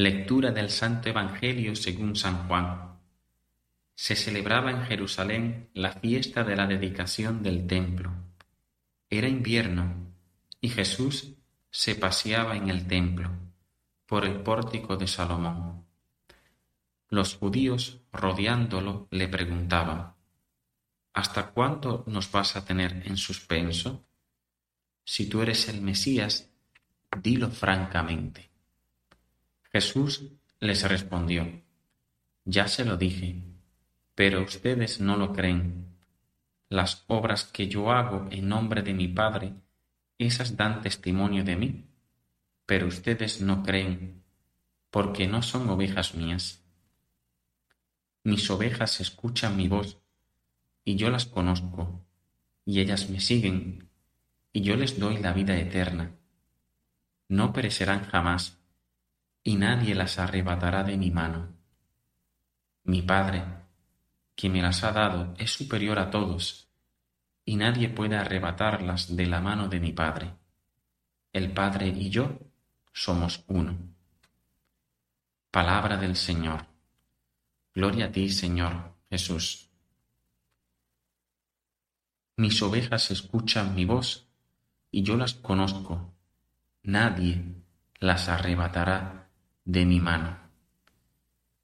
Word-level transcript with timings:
Lectura 0.00 0.50
del 0.50 0.70
Santo 0.70 1.10
Evangelio 1.10 1.76
según 1.76 2.16
San 2.16 2.48
Juan. 2.48 2.98
Se 3.94 4.16
celebraba 4.16 4.70
en 4.70 4.84
Jerusalén 4.84 5.68
la 5.74 5.92
fiesta 5.92 6.42
de 6.42 6.56
la 6.56 6.66
dedicación 6.66 7.42
del 7.42 7.66
templo. 7.66 8.10
Era 9.10 9.28
invierno 9.28 10.14
y 10.58 10.70
Jesús 10.70 11.34
se 11.70 11.96
paseaba 11.96 12.56
en 12.56 12.70
el 12.70 12.86
templo, 12.86 13.28
por 14.06 14.24
el 14.24 14.40
pórtico 14.40 14.96
de 14.96 15.06
Salomón. 15.06 15.84
Los 17.10 17.34
judíos, 17.34 18.00
rodeándolo, 18.10 19.06
le 19.10 19.28
preguntaban, 19.28 20.14
¿Hasta 21.12 21.50
cuándo 21.50 22.04
nos 22.06 22.32
vas 22.32 22.56
a 22.56 22.64
tener 22.64 23.02
en 23.04 23.18
suspenso? 23.18 24.06
Si 25.04 25.28
tú 25.28 25.42
eres 25.42 25.68
el 25.68 25.82
Mesías, 25.82 26.48
dilo 27.20 27.50
francamente. 27.50 28.49
Jesús 29.72 30.24
les 30.58 30.82
respondió, 30.88 31.62
Ya 32.44 32.66
se 32.66 32.84
lo 32.84 32.96
dije, 32.96 33.40
pero 34.16 34.42
ustedes 34.42 35.00
no 35.00 35.16
lo 35.16 35.32
creen. 35.32 35.96
Las 36.68 37.04
obras 37.06 37.44
que 37.44 37.68
yo 37.68 37.92
hago 37.92 38.26
en 38.32 38.48
nombre 38.48 38.82
de 38.82 38.94
mi 38.94 39.06
Padre, 39.06 39.54
esas 40.18 40.56
dan 40.56 40.82
testimonio 40.82 41.44
de 41.44 41.54
mí, 41.54 41.84
pero 42.66 42.88
ustedes 42.88 43.40
no 43.40 43.62
creen, 43.62 44.24
porque 44.90 45.28
no 45.28 45.40
son 45.40 45.68
ovejas 45.70 46.16
mías. 46.16 46.64
Mis 48.24 48.50
ovejas 48.50 49.00
escuchan 49.00 49.56
mi 49.56 49.68
voz, 49.68 49.98
y 50.84 50.96
yo 50.96 51.10
las 51.10 51.26
conozco, 51.26 52.04
y 52.64 52.80
ellas 52.80 53.08
me 53.08 53.20
siguen, 53.20 53.88
y 54.52 54.62
yo 54.62 54.74
les 54.74 54.98
doy 54.98 55.18
la 55.18 55.32
vida 55.32 55.56
eterna. 55.56 56.10
No 57.28 57.52
perecerán 57.52 58.04
jamás 58.04 58.59
y 59.42 59.56
nadie 59.56 59.94
las 59.94 60.18
arrebatará 60.18 60.84
de 60.84 60.96
mi 60.96 61.10
mano. 61.10 61.54
Mi 62.84 63.02
Padre, 63.02 63.44
que 64.34 64.48
me 64.48 64.62
las 64.62 64.84
ha 64.84 64.92
dado, 64.92 65.34
es 65.38 65.52
superior 65.52 65.98
a 65.98 66.10
todos, 66.10 66.68
y 67.44 67.56
nadie 67.56 67.88
puede 67.88 68.16
arrebatarlas 68.16 69.16
de 69.16 69.26
la 69.26 69.40
mano 69.40 69.68
de 69.68 69.80
mi 69.80 69.92
Padre. 69.92 70.34
El 71.32 71.52
Padre 71.52 71.88
y 71.88 72.10
yo 72.10 72.38
somos 72.92 73.44
uno. 73.48 73.78
Palabra 75.50 75.96
del 75.96 76.16
Señor. 76.16 76.66
Gloria 77.74 78.06
a 78.06 78.12
ti, 78.12 78.28
Señor 78.30 78.94
Jesús. 79.10 79.68
Mis 82.36 82.62
ovejas 82.62 83.10
escuchan 83.10 83.74
mi 83.74 83.84
voz, 83.84 84.28
y 84.90 85.02
yo 85.02 85.16
las 85.16 85.34
conozco. 85.34 86.14
Nadie 86.82 87.56
las 87.98 88.28
arrebatará 88.28 89.19
de 89.70 89.86
mi 89.86 90.00
mano. 90.00 90.36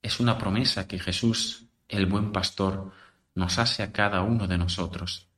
Es 0.00 0.20
una 0.20 0.38
promesa 0.38 0.88
que 0.88 0.98
Jesús, 0.98 1.66
el 1.86 2.06
buen 2.06 2.32
pastor, 2.32 2.92
nos 3.34 3.58
hace 3.58 3.82
a 3.82 3.92
cada 3.92 4.22
uno 4.22 4.46
de 4.46 4.56
nosotros. 4.56 5.28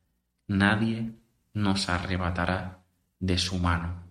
Nadie 0.47 1.11
nos 1.53 1.89
arrebatará 1.89 2.79
de 3.19 3.37
su 3.37 3.57
mano. 3.59 4.03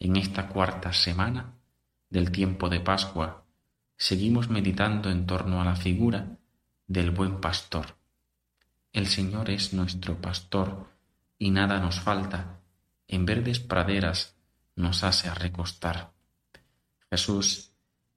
En 0.00 0.16
esta 0.16 0.48
cuarta 0.48 0.92
semana 0.92 1.52
del 2.10 2.32
tiempo 2.32 2.68
de 2.68 2.80
Pascua, 2.80 3.44
seguimos 3.96 4.50
meditando 4.50 5.08
en 5.08 5.24
torno 5.24 5.62
a 5.62 5.64
la 5.64 5.76
figura 5.76 6.36
del 6.88 7.12
buen 7.12 7.40
pastor. 7.40 7.96
El 8.92 9.06
Señor 9.06 9.50
es 9.50 9.72
nuestro 9.72 10.20
pastor 10.20 10.88
y 11.38 11.52
nada 11.52 11.78
nos 11.78 12.00
falta. 12.00 12.58
En 13.06 13.24
verdes 13.24 13.60
praderas 13.60 14.34
nos 14.74 15.04
hace 15.04 15.32
recostar. 15.32 16.10
Jesús 17.10 17.67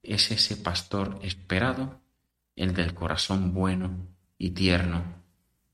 es 0.02 0.30
ese 0.30 0.56
pastor 0.56 1.18
esperado, 1.22 2.00
el 2.56 2.74
del 2.74 2.94
corazón 2.94 3.54
bueno 3.54 4.08
y 4.38 4.50
tierno, 4.50 5.22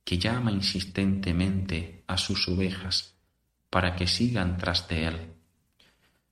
que 0.05 0.19
llama 0.19 0.53
insistentemente 0.53 2.05
a 2.07 2.17
sus 2.17 2.49
ovejas 2.49 3.15
para 3.71 3.97
que 3.97 4.07
sigan 4.07 4.57
tras 4.57 4.89
de 4.89 5.07
él. 5.07 5.35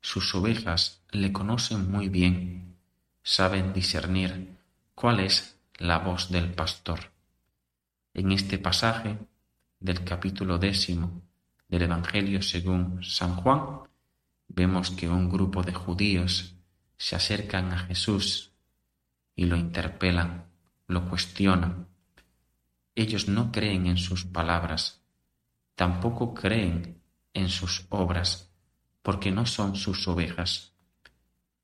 Sus 0.01 0.35
ovejas 0.35 1.03
le 1.11 1.33
conocen 1.33 1.91
muy 1.91 2.09
bien, 2.09 2.77
saben 3.23 3.73
discernir 3.73 4.57
cuál 4.95 5.21
es 5.21 5.59
la 5.79 5.99
voz 5.99 6.31
del 6.31 6.53
pastor. 6.53 7.11
En 8.15 8.33
este 8.33 8.59
pasaje 8.59 9.19
del 9.81 10.05
capítulo 10.05 10.59
décimo 10.59 11.23
del 11.69 11.83
Evangelio 11.83 12.41
según 12.41 13.03
San 13.03 13.37
Juan, 13.37 13.81
vemos 14.49 14.91
que 14.91 15.09
un 15.09 15.29
grupo 15.29 15.63
de 15.63 15.75
judíos 15.75 16.56
se 16.97 17.17
acercan 17.17 17.73
a 17.73 17.79
Jesús 17.79 18.53
y 19.35 19.45
lo 19.45 19.57
interpelan, 19.57 20.47
lo 20.87 21.09
cuestionan. 21.09 21.89
Ellos 22.95 23.29
no 23.29 23.53
creen 23.53 23.87
en 23.87 23.99
sus 23.99 24.25
palabras, 24.25 25.03
tampoco 25.75 26.33
creen 26.35 27.03
en 27.35 27.49
sus 27.51 27.87
obras, 27.91 28.51
porque 29.03 29.31
no 29.31 29.45
son 29.47 29.77
sus 29.77 30.09
ovejas. 30.09 30.73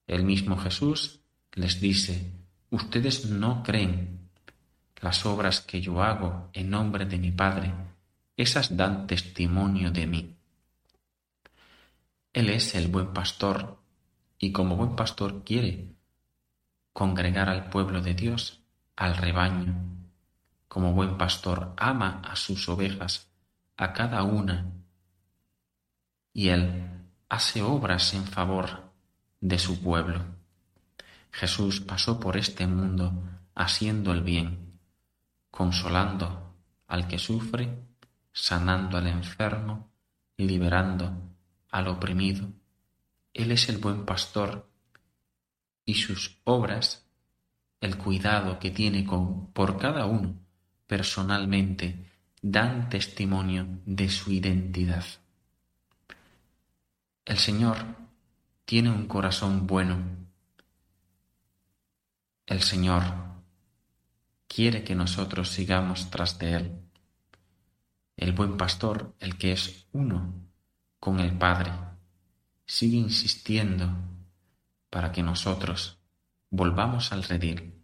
El 0.06 0.24
mismo 0.24 0.56
Jesús 0.58 1.20
les 1.54 1.80
dice, 1.80 2.30
ustedes 2.70 3.26
no 3.26 3.62
creen 3.62 4.28
las 5.00 5.24
obras 5.26 5.60
que 5.60 5.80
yo 5.80 6.02
hago 6.02 6.50
en 6.52 6.70
nombre 6.70 7.06
de 7.06 7.18
mi 7.18 7.32
Padre, 7.32 7.72
esas 8.36 8.76
dan 8.76 9.06
testimonio 9.06 9.90
de 9.90 10.06
mí. 10.06 10.36
Él 12.32 12.50
es 12.50 12.74
el 12.74 12.88
buen 12.88 13.12
pastor 13.12 13.81
y 14.44 14.50
como 14.50 14.74
buen 14.74 14.96
pastor 14.96 15.44
quiere 15.44 15.94
congregar 16.92 17.48
al 17.48 17.70
pueblo 17.70 18.02
de 18.02 18.14
Dios, 18.14 18.60
al 18.96 19.16
rebaño. 19.16 19.72
Como 20.66 20.94
buen 20.94 21.16
pastor 21.16 21.74
ama 21.76 22.20
a 22.24 22.34
sus 22.34 22.68
ovejas, 22.68 23.30
a 23.76 23.92
cada 23.92 24.24
una, 24.24 24.66
y 26.32 26.48
él 26.48 26.88
hace 27.28 27.62
obras 27.62 28.14
en 28.14 28.24
favor 28.24 28.90
de 29.40 29.60
su 29.60 29.80
pueblo. 29.80 30.24
Jesús 31.30 31.80
pasó 31.80 32.18
por 32.18 32.36
este 32.36 32.66
mundo 32.66 33.12
haciendo 33.54 34.10
el 34.12 34.22
bien, 34.22 34.80
consolando 35.52 36.56
al 36.88 37.06
que 37.06 37.20
sufre, 37.20 37.78
sanando 38.32 38.98
al 38.98 39.06
enfermo, 39.06 39.88
liberando 40.36 41.12
al 41.70 41.86
oprimido 41.86 42.48
él 43.34 43.50
es 43.50 43.68
el 43.68 43.78
buen 43.78 44.04
pastor 44.04 44.70
y 45.84 45.94
sus 45.94 46.40
obras, 46.44 47.06
el 47.80 47.96
cuidado 47.96 48.58
que 48.58 48.70
tiene 48.70 49.04
con, 49.04 49.52
por 49.52 49.78
cada 49.78 50.06
uno 50.06 50.38
personalmente, 50.86 52.10
dan 52.42 52.88
testimonio 52.88 53.66
de 53.86 54.08
su 54.10 54.30
identidad. 54.32 55.04
El 57.24 57.38
Señor 57.38 57.78
tiene 58.64 58.90
un 58.90 59.06
corazón 59.06 59.66
bueno. 59.66 59.96
El 62.46 62.60
Señor 62.60 63.02
quiere 64.48 64.84
que 64.84 64.94
nosotros 64.94 65.48
sigamos 65.48 66.10
tras 66.10 66.38
de 66.38 66.54
Él. 66.54 66.82
El 68.16 68.32
buen 68.32 68.56
pastor, 68.56 69.14
el 69.18 69.38
que 69.38 69.52
es 69.52 69.86
uno 69.92 70.34
con 71.00 71.20
el 71.20 71.36
Padre, 71.38 71.72
sigue 72.66 72.96
insistiendo 72.96 73.90
para 74.90 75.12
que 75.12 75.22
nosotros 75.22 75.98
volvamos 76.50 77.12
al 77.12 77.22
redil. 77.22 77.74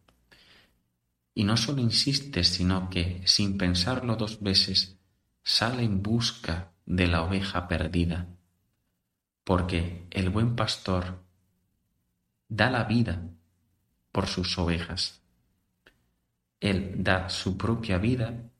Y 1.34 1.44
no 1.44 1.56
solo 1.56 1.80
insiste, 1.80 2.44
sino 2.44 2.90
que, 2.90 3.22
sin 3.24 3.56
pensarlo 3.58 4.16
dos 4.16 4.42
veces, 4.42 4.98
sale 5.42 5.84
en 5.84 6.02
busca 6.02 6.72
de 6.84 7.06
la 7.06 7.22
oveja 7.22 7.68
perdida, 7.68 8.26
porque 9.44 10.06
el 10.10 10.30
buen 10.30 10.56
pastor 10.56 11.22
da 12.48 12.70
la 12.70 12.84
vida 12.84 13.22
por 14.12 14.26
sus 14.26 14.58
ovejas. 14.58 15.22
Él 16.60 16.94
da 16.98 17.28
su 17.28 17.56
propia 17.56 17.98
vida 17.98 18.50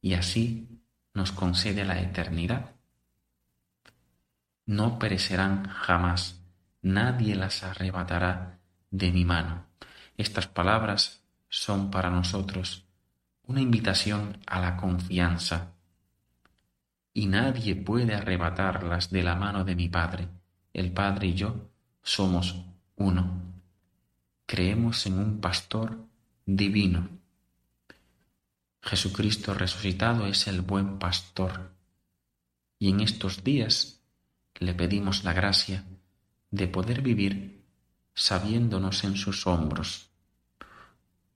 y 0.00 0.14
así 0.14 0.80
nos 1.14 1.32
concede 1.32 1.84
la 1.84 2.00
eternidad 2.00 2.77
no 4.68 4.98
perecerán 4.98 5.66
jamás, 5.66 6.42
nadie 6.82 7.34
las 7.34 7.62
arrebatará 7.62 8.58
de 8.90 9.10
mi 9.12 9.24
mano. 9.24 9.64
Estas 10.18 10.46
palabras 10.46 11.24
son 11.48 11.90
para 11.90 12.10
nosotros 12.10 12.84
una 13.44 13.62
invitación 13.62 14.36
a 14.46 14.60
la 14.60 14.76
confianza. 14.76 15.72
Y 17.14 17.28
nadie 17.28 17.76
puede 17.76 18.14
arrebatarlas 18.14 19.10
de 19.10 19.22
la 19.22 19.34
mano 19.36 19.64
de 19.64 19.74
mi 19.74 19.88
Padre. 19.88 20.28
El 20.74 20.92
Padre 20.92 21.28
y 21.28 21.34
yo 21.34 21.70
somos 22.02 22.62
uno. 22.96 23.40
Creemos 24.44 25.06
en 25.06 25.18
un 25.18 25.40
pastor 25.40 25.96
divino. 26.44 27.08
Jesucristo 28.82 29.54
resucitado 29.54 30.26
es 30.26 30.46
el 30.46 30.60
buen 30.60 30.98
pastor. 30.98 31.72
Y 32.78 32.90
en 32.90 33.00
estos 33.00 33.42
días 33.42 33.97
le 34.58 34.74
pedimos 34.74 35.24
la 35.24 35.32
gracia 35.32 35.84
de 36.50 36.68
poder 36.68 37.02
vivir 37.02 37.64
sabiéndonos 38.14 39.04
en 39.04 39.16
sus 39.16 39.46
hombros. 39.46 40.10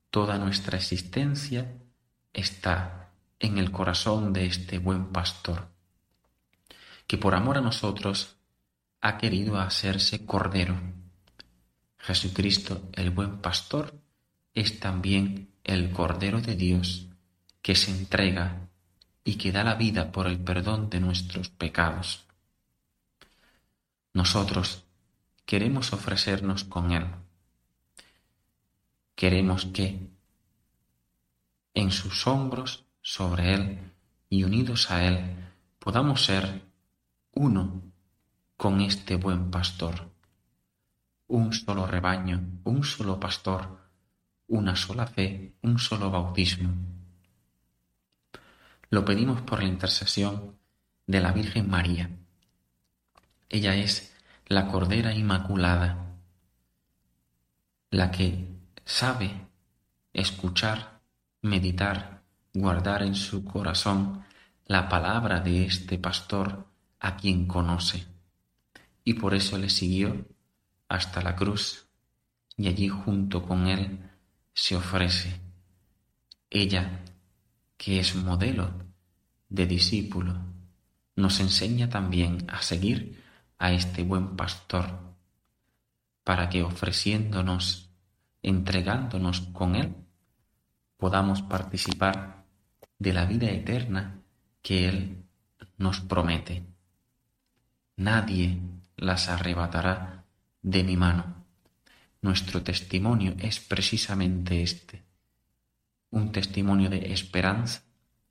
Toda 0.09 0.37
nuestra 0.37 0.77
existencia 0.77 1.73
está 2.33 3.09
en 3.39 3.57
el 3.57 3.71
corazón 3.71 4.33
de 4.33 4.45
este 4.45 4.77
buen 4.79 5.07
pastor, 5.07 5.69
que 7.07 7.17
por 7.17 7.35
amor 7.35 7.57
a 7.57 7.61
nosotros 7.61 8.35
ha 9.01 9.17
querido 9.17 9.59
hacerse 9.59 10.25
cordero. 10.25 10.79
Jesucristo, 11.97 12.89
el 12.93 13.11
buen 13.11 13.39
pastor, 13.39 13.93
es 14.53 14.79
también 14.79 15.49
el 15.63 15.91
Cordero 15.91 16.41
de 16.41 16.55
Dios 16.55 17.07
que 17.61 17.75
se 17.75 17.91
entrega 17.91 18.67
y 19.23 19.35
que 19.35 19.51
da 19.51 19.63
la 19.63 19.75
vida 19.75 20.11
por 20.11 20.27
el 20.27 20.37
perdón 20.39 20.89
de 20.89 20.99
nuestros 20.99 21.49
pecados. 21.49 22.25
Nosotros 24.13 24.85
queremos 25.45 25.91
ofrecernos 25.91 26.63
con 26.63 26.91
Él. 26.91 27.07
Queremos 29.15 29.65
que 29.65 30.07
en 31.73 31.91
sus 31.91 32.27
hombros, 32.27 32.85
sobre 33.01 33.53
Él 33.55 33.91
y 34.29 34.43
unidos 34.43 34.91
a 34.91 35.03
Él, 35.03 35.35
podamos 35.79 36.25
ser 36.25 36.61
uno 37.33 37.81
con 38.55 38.81
este 38.81 39.15
buen 39.15 39.49
pastor. 39.49 40.11
Un 41.27 41.51
solo 41.51 41.87
rebaño, 41.87 42.59
un 42.63 42.83
solo 42.83 43.19
pastor, 43.19 43.79
una 44.47 44.75
sola 44.75 45.07
fe, 45.07 45.55
un 45.63 45.79
solo 45.79 46.11
bautismo. 46.11 46.71
Lo 48.91 49.03
pedimos 49.03 49.41
por 49.41 49.63
la 49.63 49.67
intercesión 49.67 50.59
de 51.07 51.19
la 51.19 51.31
Virgen 51.31 51.67
María. 51.67 52.11
Ella 53.53 53.75
es 53.75 54.11
la 54.47 54.65
Cordera 54.65 55.13
Inmaculada, 55.13 56.17
la 57.91 58.09
que 58.09 58.47
sabe 58.83 59.29
escuchar, 60.11 61.01
meditar, 61.43 62.23
guardar 62.51 63.03
en 63.03 63.13
su 63.13 63.45
corazón 63.45 64.25
la 64.65 64.89
palabra 64.89 65.39
de 65.39 65.65
este 65.65 65.99
pastor 65.99 66.65
a 66.99 67.15
quien 67.15 67.45
conoce. 67.45 68.07
Y 69.03 69.13
por 69.13 69.35
eso 69.35 69.59
le 69.59 69.69
siguió 69.69 70.25
hasta 70.87 71.21
la 71.21 71.35
cruz 71.35 71.85
y 72.57 72.69
allí 72.69 72.89
junto 72.89 73.43
con 73.43 73.67
él 73.67 73.99
se 74.55 74.75
ofrece. 74.75 75.39
Ella, 76.49 77.03
que 77.77 77.99
es 77.99 78.15
modelo 78.15 78.73
de 79.47 79.67
discípulo, 79.67 80.43
nos 81.15 81.39
enseña 81.39 81.87
también 81.87 82.47
a 82.49 82.59
seguir 82.63 83.21
a 83.63 83.71
este 83.71 84.03
buen 84.03 84.35
pastor, 84.35 84.99
para 86.25 86.49
que 86.49 86.63
ofreciéndonos, 86.63 87.89
entregándonos 88.41 89.39
con 89.53 89.77
Él, 89.77 89.95
podamos 90.97 91.41
participar 91.43 92.43
de 92.99 93.13
la 93.13 93.23
vida 93.23 93.49
eterna 93.49 94.19
que 94.61 94.89
Él 94.89 95.23
nos 95.77 96.01
promete. 96.01 96.65
Nadie 97.95 98.59
las 98.97 99.29
arrebatará 99.29 100.25
de 100.61 100.83
mi 100.83 100.97
mano. 100.97 101.45
Nuestro 102.21 102.63
testimonio 102.63 103.33
es 103.39 103.61
precisamente 103.61 104.61
este, 104.61 105.05
un 106.09 106.33
testimonio 106.33 106.89
de 106.89 107.13
esperanza, 107.13 107.81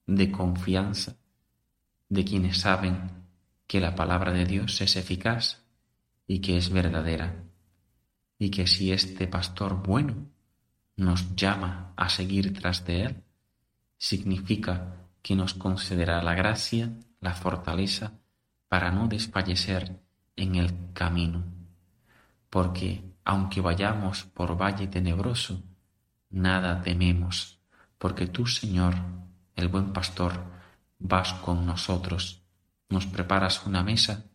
de 0.07 0.31
confianza, 0.31 1.17
de 2.11 2.23
quienes 2.23 2.59
saben 2.59 3.22
que 3.73 3.81
la 3.81 3.95
palabra 3.95 4.33
de 4.33 4.45
Dios 4.45 4.83
es 4.83 4.97
eficaz 4.97 5.65
y 6.27 6.41
que 6.41 6.59
es 6.59 6.69
verdadera, 6.69 7.43
y 8.39 8.51
que 8.51 8.67
si 8.67 8.93
este 8.93 9.27
pastor 9.27 9.83
bueno 9.83 10.29
nos 10.95 11.35
llama 11.37 11.95
a 11.97 12.11
seguir 12.11 12.53
tras 12.53 12.85
de 12.85 13.05
él, 13.05 13.23
significa 13.97 15.09
que 15.23 15.35
nos 15.35 15.55
concederá 15.55 16.23
la 16.23 16.35
gracia, 16.35 16.93
la 17.19 17.33
fortaleza, 17.33 18.13
para 18.69 18.91
no 18.91 19.09
desfallecer 19.09 20.03
en 20.37 20.57
el 20.57 20.93
camino, 20.93 21.43
porque 22.51 23.03
aunque 23.25 23.63
vayamos 23.63 24.25
por 24.25 24.55
valle 24.61 24.87
tenebroso, 24.87 25.63
nada 26.29 26.83
tememos, 26.83 27.59
porque 27.97 28.27
tú, 28.27 28.47
Señor, 28.47 28.97
el 29.57 29.69
buen 29.69 29.95
pastor, 29.95 30.45
vas 30.99 31.33
con 31.33 31.65
nosotros, 31.65 32.42
nos 32.93 33.07
preparas 33.07 33.67
una 33.67 33.83
mesa 33.83 34.27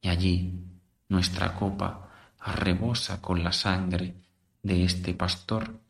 y 0.00 0.08
allí 0.08 0.60
nuestra 1.08 1.54
copa 1.54 2.10
rebosa 2.44 3.22
con 3.22 3.44
la 3.44 3.52
sangre 3.52 4.16
de 4.62 4.84
este 4.84 5.14
pastor 5.14 5.80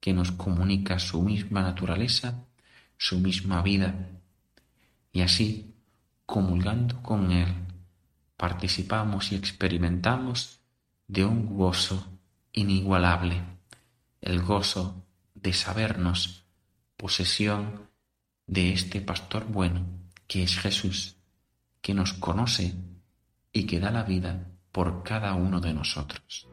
que 0.00 0.12
nos 0.12 0.30
comunica 0.30 0.98
su 0.98 1.20
misma 1.22 1.62
naturaleza, 1.62 2.44
su 2.96 3.18
misma 3.18 3.62
vida, 3.62 4.08
y 5.12 5.22
así, 5.22 5.74
comulgando 6.24 7.02
con 7.02 7.32
Él, 7.32 7.48
participamos 8.36 9.32
y 9.32 9.34
experimentamos 9.34 10.60
de 11.08 11.24
un 11.24 11.56
gozo 11.56 12.06
inigualable, 12.52 13.42
el 14.20 14.40
gozo 14.42 15.04
de 15.34 15.52
sabernos 15.52 16.44
posesión 16.96 17.88
de 18.46 18.72
este 18.72 19.00
pastor 19.00 19.46
bueno 19.46 19.84
que 20.26 20.42
es 20.42 20.58
Jesús, 20.58 21.15
que 21.86 21.94
nos 21.94 22.14
conoce 22.14 22.74
y 23.52 23.64
que 23.64 23.78
da 23.78 23.92
la 23.92 24.02
vida 24.02 24.48
por 24.72 25.04
cada 25.04 25.34
uno 25.34 25.60
de 25.60 25.72
nosotros. 25.72 26.48